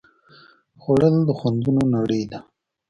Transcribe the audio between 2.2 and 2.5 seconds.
ده